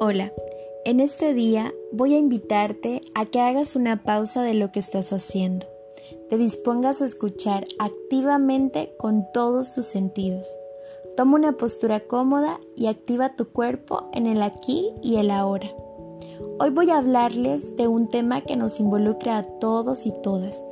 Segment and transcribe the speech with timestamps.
[0.00, 0.32] Hola,
[0.84, 5.12] en este día voy a invitarte a que hagas una pausa de lo que estás
[5.12, 5.66] haciendo.
[6.30, 10.46] Te dispongas a escuchar activamente con todos tus sentidos.
[11.16, 15.66] Toma una postura cómoda y activa tu cuerpo en el aquí y el ahora.
[16.60, 20.64] Hoy voy a hablarles de un tema que nos involucra a todos y todas.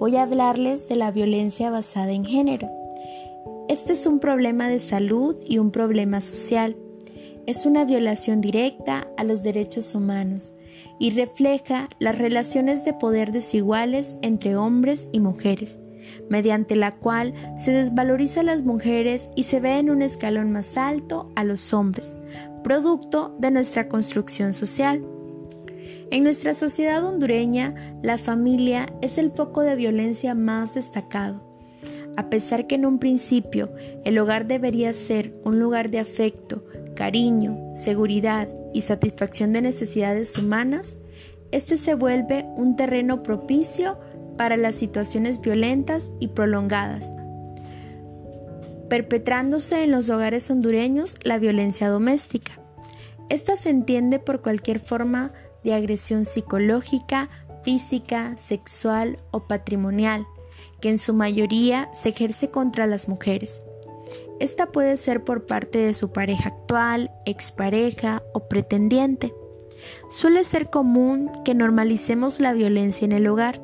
[0.00, 2.68] Voy a hablarles de la violencia basada en género.
[3.68, 6.74] Este es un problema de salud y un problema social
[7.46, 10.52] es una violación directa a los derechos humanos
[10.98, 15.78] y refleja las relaciones de poder desiguales entre hombres y mujeres,
[16.28, 20.76] mediante la cual se desvaloriza a las mujeres y se ve en un escalón más
[20.76, 22.14] alto a los hombres,
[22.62, 25.04] producto de nuestra construcción social.
[26.10, 31.52] En nuestra sociedad hondureña, la familia es el foco de violencia más destacado.
[32.16, 33.72] A pesar que en un principio
[34.04, 36.64] el hogar debería ser un lugar de afecto,
[37.02, 40.98] cariño, seguridad y satisfacción de necesidades humanas,
[41.50, 43.96] este se vuelve un terreno propicio
[44.36, 47.12] para las situaciones violentas y prolongadas,
[48.88, 52.52] perpetrándose en los hogares hondureños la violencia doméstica.
[53.28, 55.32] Esta se entiende por cualquier forma
[55.64, 57.28] de agresión psicológica,
[57.64, 60.24] física, sexual o patrimonial,
[60.80, 63.64] que en su mayoría se ejerce contra las mujeres.
[64.42, 69.32] Esta puede ser por parte de su pareja actual, expareja o pretendiente.
[70.10, 73.62] Suele ser común que normalicemos la violencia en el hogar,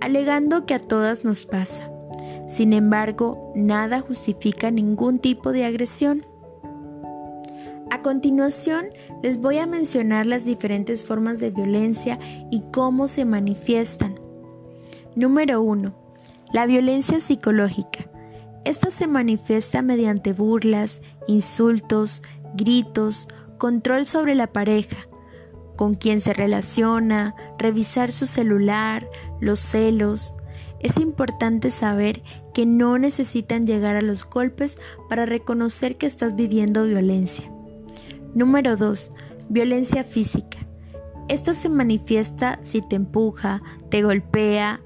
[0.00, 1.90] alegando que a todas nos pasa.
[2.48, 6.24] Sin embargo, nada justifica ningún tipo de agresión.
[7.90, 8.86] A continuación,
[9.22, 12.18] les voy a mencionar las diferentes formas de violencia
[12.50, 14.18] y cómo se manifiestan.
[15.14, 15.92] Número 1.
[16.54, 18.11] La violencia psicológica.
[18.64, 22.22] Esta se manifiesta mediante burlas, insultos,
[22.54, 25.08] gritos, control sobre la pareja,
[25.76, 29.08] con quien se relaciona, revisar su celular,
[29.40, 30.36] los celos.
[30.80, 32.22] Es importante saber
[32.54, 34.78] que no necesitan llegar a los golpes
[35.08, 37.50] para reconocer que estás viviendo violencia.
[38.34, 39.12] Número 2.
[39.48, 40.58] Violencia física.
[41.28, 44.80] Esta se manifiesta si te empuja, te golpea,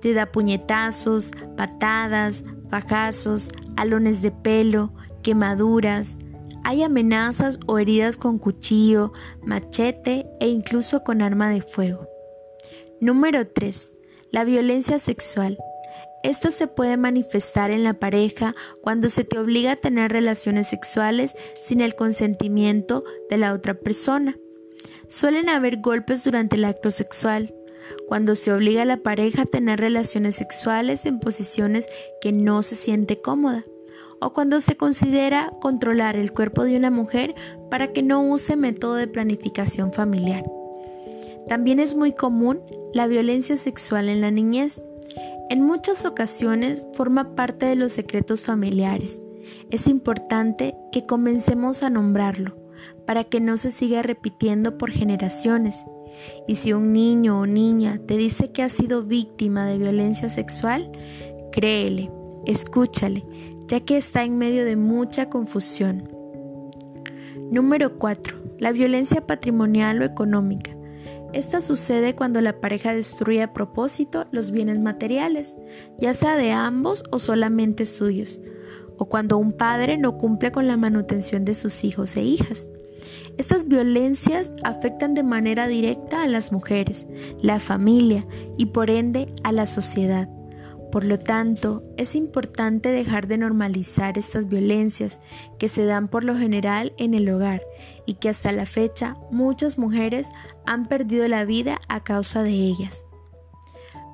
[0.00, 6.16] te da puñetazos, patadas, fajazos, alones de pelo, quemaduras.
[6.64, 9.12] Hay amenazas o heridas con cuchillo,
[9.42, 12.08] machete e incluso con arma de fuego.
[12.98, 13.92] Número 3.
[14.30, 15.58] La violencia sexual.
[16.22, 21.34] Esta se puede manifestar en la pareja cuando se te obliga a tener relaciones sexuales
[21.60, 24.34] sin el consentimiento de la otra persona.
[25.08, 27.54] Suelen haber golpes durante el acto sexual,
[28.06, 31.88] cuando se obliga a la pareja a tener relaciones sexuales en posiciones
[32.20, 33.64] que no se siente cómoda,
[34.20, 37.34] o cuando se considera controlar el cuerpo de una mujer
[37.70, 40.44] para que no use método de planificación familiar.
[41.48, 42.60] También es muy común
[42.94, 44.82] la violencia sexual en la niñez.
[45.50, 49.20] En muchas ocasiones forma parte de los secretos familiares.
[49.70, 52.56] Es importante que comencemos a nombrarlo
[53.06, 55.84] para que no se siga repitiendo por generaciones
[56.46, 60.90] y si un niño o niña te dice que ha sido víctima de violencia sexual,
[61.50, 62.10] créele,
[62.46, 63.24] escúchale,
[63.68, 66.08] ya que está en medio de mucha confusión.
[67.50, 68.38] Número 4.
[68.58, 70.76] La violencia patrimonial o económica.
[71.32, 75.56] Esta sucede cuando la pareja destruye a propósito los bienes materiales,
[75.98, 78.40] ya sea de ambos o solamente suyos,
[78.98, 82.68] o cuando un padre no cumple con la manutención de sus hijos e hijas.
[83.38, 87.06] Estas violencias afectan de manera directa a las mujeres,
[87.40, 88.24] la familia
[88.56, 90.28] y por ende a la sociedad.
[90.92, 95.20] Por lo tanto, es importante dejar de normalizar estas violencias
[95.58, 97.62] que se dan por lo general en el hogar
[98.04, 100.28] y que hasta la fecha muchas mujeres
[100.66, 103.06] han perdido la vida a causa de ellas.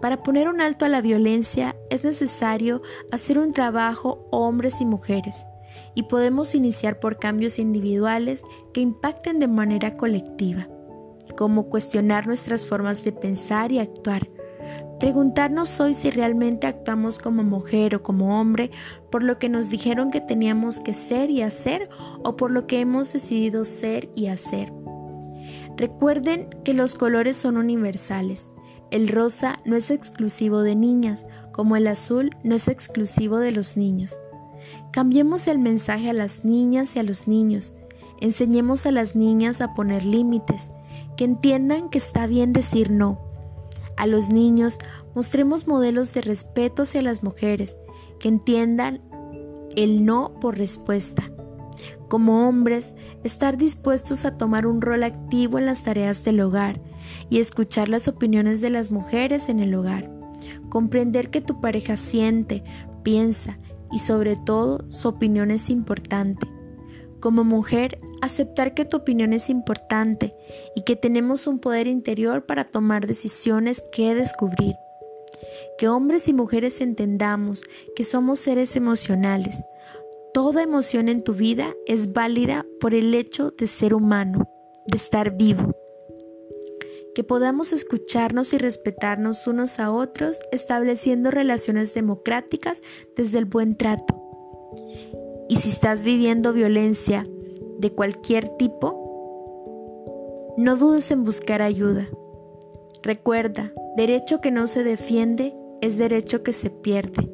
[0.00, 5.46] Para poner un alto a la violencia es necesario hacer un trabajo hombres y mujeres
[5.94, 8.42] y podemos iniciar por cambios individuales
[8.72, 10.66] que impacten de manera colectiva,
[11.36, 14.28] como cuestionar nuestras formas de pensar y actuar,
[14.98, 18.70] preguntarnos hoy si realmente actuamos como mujer o como hombre
[19.10, 21.88] por lo que nos dijeron que teníamos que ser y hacer
[22.24, 24.72] o por lo que hemos decidido ser y hacer.
[25.76, 28.50] Recuerden que los colores son universales.
[28.90, 33.76] El rosa no es exclusivo de niñas, como el azul no es exclusivo de los
[33.76, 34.18] niños.
[34.92, 37.74] Cambiemos el mensaje a las niñas y a los niños.
[38.20, 40.70] Enseñemos a las niñas a poner límites,
[41.16, 43.20] que entiendan que está bien decir no.
[43.96, 44.78] A los niños
[45.14, 47.76] mostremos modelos de respeto hacia las mujeres,
[48.18, 49.00] que entiendan
[49.76, 51.30] el no por respuesta.
[52.08, 56.80] Como hombres, estar dispuestos a tomar un rol activo en las tareas del hogar
[57.28, 60.10] y escuchar las opiniones de las mujeres en el hogar.
[60.70, 62.64] Comprender que tu pareja siente,
[63.02, 63.58] piensa
[63.92, 66.46] y sobre todo su opinión es importante.
[67.20, 70.34] Como mujer, aceptar que tu opinión es importante
[70.76, 74.76] y que tenemos un poder interior para tomar decisiones que descubrir.
[75.78, 77.64] Que hombres y mujeres entendamos
[77.96, 79.62] que somos seres emocionales.
[80.32, 84.48] Toda emoción en tu vida es válida por el hecho de ser humano,
[84.86, 85.77] de estar vivo
[87.18, 92.80] que podamos escucharnos y respetarnos unos a otros, estableciendo relaciones democráticas
[93.16, 94.22] desde el buen trato.
[95.48, 97.26] Y si estás viviendo violencia
[97.80, 102.06] de cualquier tipo, no dudes en buscar ayuda.
[103.02, 107.28] Recuerda, derecho que no se defiende es derecho que se pierde.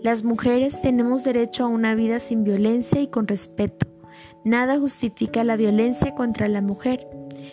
[0.00, 3.86] Las mujeres tenemos derecho a una vida sin violencia y con respeto.
[4.44, 7.06] Nada justifica la violencia contra la mujer.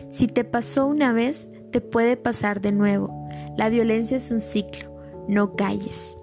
[0.09, 3.27] Si te pasó una vez, te puede pasar de nuevo.
[3.57, 4.95] La violencia es un ciclo.
[5.27, 6.18] No calles.